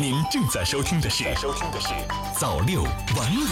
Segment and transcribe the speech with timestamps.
[0.00, 1.88] 您正在收听的是《收听的是
[2.32, 3.44] 早六晚五》。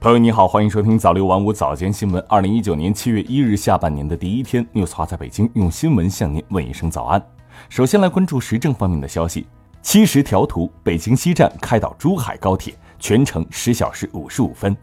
[0.00, 2.20] 朋友你好，欢迎收听早六晚五早间新闻。
[2.28, 7.24] 二零一九年七月一日下半年的第一天，news 华在北京用新闻向您问一声早安。
[7.68, 9.46] 首先来关注时政方面的消息：
[9.80, 14.76] 七十条图，北京西站开到珠海高铁，全程十小时五十五分。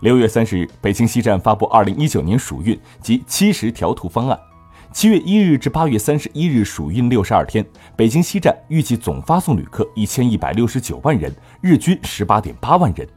[0.00, 4.36] 六月三十日，北京西站发布二零一九年暑运及七十条图方案。
[4.92, 7.64] 七月一日至八月三十一日暑运六十二天，
[7.96, 13.08] 北京西站预计总发送旅客一千一百六十九万人，日均十八点八万人。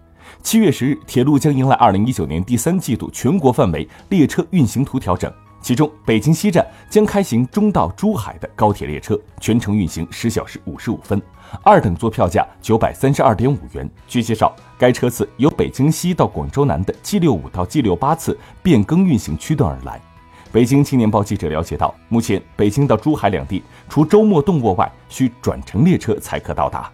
[0.42, 5.32] 七月十日，铁路将迎来二零一九年第三季度全国范围列车运行图调整。
[5.62, 11.22] 其中，北京西站将开行中到珠海的高铁列车，全程运行十小时五十五分，
[11.62, 13.90] 二等座票价九百三十二点五元。
[14.08, 20.02] 据介绍，该车次由北京西到广州南的 G 六五到 G 六八次变更运行区段而来。
[20.56, 26.90] 北京青年报记者了解到，目前北京到珠海两地除周末动卧外，需转乘列车才可到达。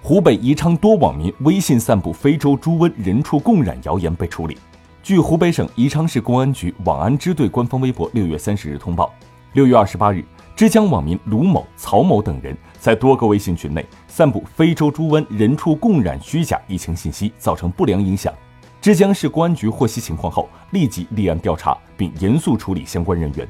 [0.00, 4.56] 湖北宜昌多网民微信散布非洲猪瘟人畜共染谣言被处理。
[5.02, 9.12] 据湖北省宜昌市公安局网安支队官方微博六月三十日通报，
[9.52, 10.24] 六月二十八日，
[10.56, 18.32] 枝江网民卢某、曹某等人在多个微信群内散布非洲猪瘟人畜共染虚假疫情信息，造成不良影响。
[18.80, 23.46] 枝江市公安局获悉情况后，立即立案调查，并严肃处理相关人员。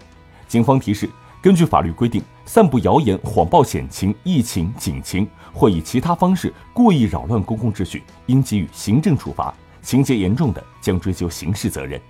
[0.49, 1.09] 警方提示：
[1.41, 9.55] 根据法律规定，散布谣言、谎报险情、疫情、警情或以其他方式故意扰乱公共秩序，应给予行政处罚。
[9.83, 12.01] 情节严重的，将追究刑事责任。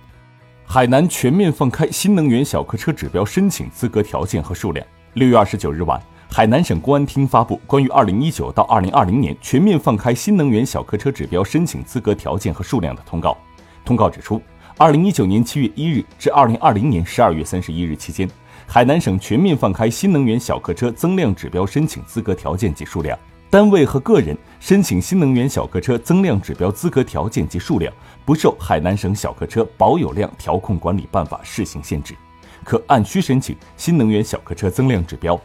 [0.65, 4.85] 海南全面放开新能源小客车指标申请资格条件和数量。
[5.13, 13.37] 六月二十九日晚，海南省公安厅发布关于二零一九到二零二零年全面放开新能源小客车指标申请资格条件和数量的通告。
[13.83, 14.41] 通告指出，
[14.81, 18.25] 二零一九年七月一日至二零二零年十二月三十一日期间，
[18.65, 23.19] 海南省全面放开新能源小客车增量指标申请资格条件及数量。
[23.49, 32.15] 单位和个人申请新能源小客车增量指标资格条件及数量，不受海南省小客车保有量调控管理办法试行限制，
[32.63, 35.37] 可按需申请新能源小客车增量指标。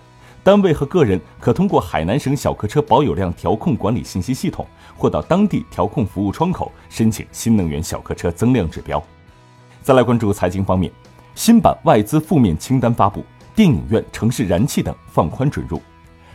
[0.44, 4.64] 单位和个人可通过海南省小客车保有量调控管理信息系统，
[4.96, 9.04] 或到当地调控服务窗口申请新能源小客车增量指标。
[9.84, 10.90] 再来关注财经方面，
[11.34, 13.22] 新版外资负面清单发布，
[13.54, 15.78] 电影院、城市燃气等放宽准入。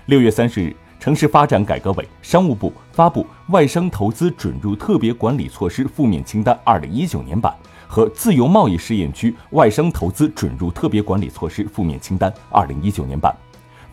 [0.06, 0.76] 六月三十日。
[1.00, 7.56] 城市发展改革委、商务部发布外商投资准入特别管理措施负面清单（二零一九年版）
[7.88, 13.34] 和自由贸易试验区外商投资准入特别管理措施负面清单（二零一九年版），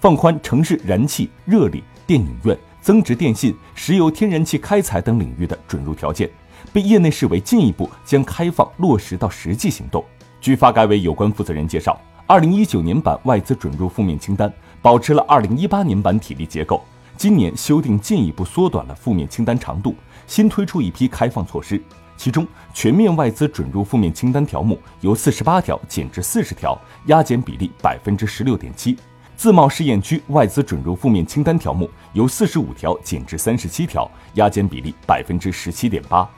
[0.00, 6.28] 放宽城市燃气、热力、电影院、增值电信、石油天然气开采等领域的准入条件，
[6.72, 10.04] 被业内视为进一步将开放落实到实际行动。
[10.40, 14.52] 据发改委有关负责人介绍，二零一九年版外资准入负面清单
[14.82, 16.82] 保持了二零一八年版体力结构。
[17.16, 19.94] 今年修订进一步缩短了负面清单长度，
[20.26, 21.82] 新推出一批开放措施，
[22.14, 28.94] 其中全面外资准入负面清单条目由四十八条减至四十条，压减比例百分之十六点七；
[29.34, 36.28] 自贸试验区外资准入负面清单条目由四十五条减至三十七条，压减比例百分之十七点八。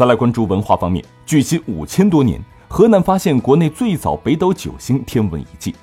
[0.00, 5.74] 再来关注文化方面，距今五千多年，河南发现国内最早北斗九星天文遗迹，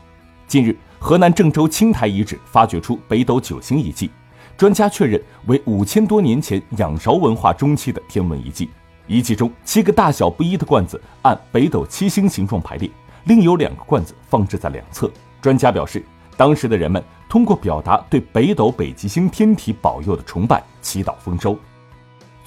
[0.47, 0.75] 近日。
[0.97, 4.09] 河南郑州青台遗址发掘出北斗九星遗迹，
[4.57, 8.67] 专家确认为五千多年前仰韶文化中期的天文遗迹。
[9.05, 12.89] 遗迹中七个大小不一的罐子按北斗七星形状排列，
[13.25, 15.11] 另有两个罐子放置在两侧。
[15.39, 16.03] 专家表示，
[16.35, 21.55] 当时的人们通过表达对北斗北极星天体保佑的崇拜，祈祷丰收。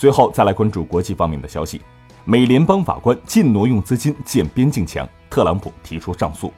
[0.00, 1.78] 最后再来关注国际方面的消息，
[2.24, 6.50] 美联邦法官禁挪用资金建边境墙，特朗普提出上诉。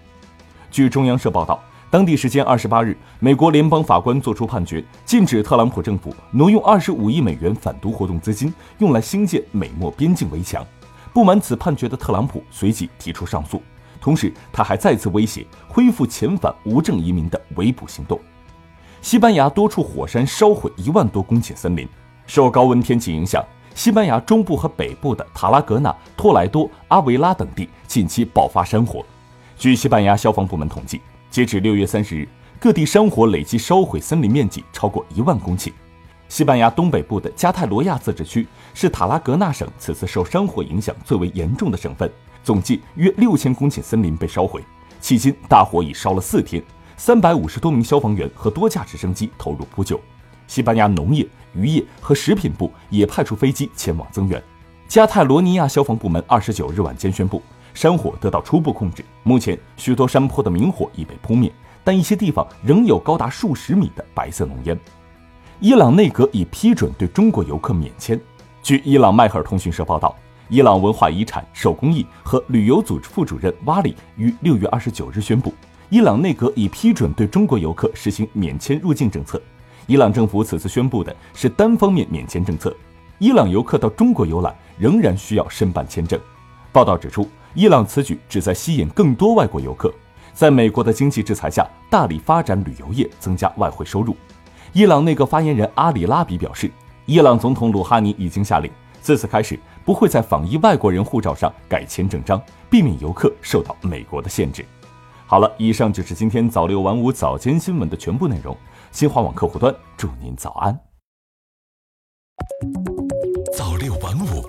[0.70, 1.60] 据中央社报道。
[1.90, 10.64] 当地时间二十八日，美国联邦法官作出判决，禁止特朗普政府挪用二十五亿美元反毒活动资金，用来兴建美墨边境围墙。
[11.12, 13.60] 不满此判决的特朗普随即提出上诉，
[14.00, 18.20] 同时他还再次威胁恢复遣返无证移民的围捕行动。
[19.00, 21.86] 西班牙多处火山烧毁一万多公顷森林，
[22.26, 29.04] 受高温天气影响，西班牙中部和北部的塔拉格纳、托莱多、阿维拉等地近期爆发山火。
[29.56, 31.00] 据西班牙消防部门统计。
[31.30, 32.28] 截止六月三十日，
[32.60, 35.72] 各地山火累计烧毁森林面积超过一万公顷。
[36.28, 42.12] 西班牙东北部的加泰罗亚自治区是塔拉格纳省此次受山火影响最为严重的省份，
[42.44, 44.62] 总计约六千公顷森林被烧毁。
[45.00, 46.62] 迄今，大火已烧了四天，
[46.98, 49.98] 三百五十多名消防员和多架直升机投入扑救。
[50.52, 54.42] 西班牙农业、渔业和食品部也派出飞机前往增援。
[54.86, 57.42] 加泰罗尼亚消防部门二十九日晚间宣布。
[57.72, 61.50] 山火得到初步控制，目前许多山坡的明火已被扑灭，
[61.82, 64.78] 但一些地方仍有高达数十米的白色浓烟。
[65.58, 68.20] 伊朗内阁已批准对中国游客免签。
[68.62, 70.14] 据伊朗迈赫尔通讯社报道，
[70.50, 75.54] 伊朗文化遗产、手工艺和旅游组织副主任瓦里于六月二十九日宣布，
[75.88, 79.40] 伊朗内阁已批准对中国游客实行免签入境政策。
[79.86, 82.74] 伊朗政府此次宣布的是单方面免签政策，
[83.18, 86.18] 伊朗游客到中国游览仍然需要申办签证。
[86.70, 89.92] 报道指出，伊朗此举旨在吸引更多外国游客，
[90.32, 94.16] 在美国的经济制裁下大力发展旅游业，增加外汇收入。
[94.72, 96.70] 伊朗内阁发言人阿里拉比表示，
[97.04, 98.70] 伊朗总统鲁哈尼已经下令，
[99.00, 102.40] 自此开始不会在访伊外国人护照上盖签证章，
[102.70, 104.64] 避免游客受到美国的限制。
[105.26, 108.56] 好了，以上就是今天早六晚五早间新闻的全部内容。
[108.92, 110.78] 新华网客户端祝您早安。
[113.56, 114.44] 早六晚五，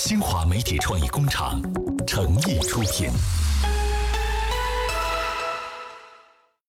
[0.00, 1.62] 新华媒体创意工厂
[2.04, 3.08] 诚意出品。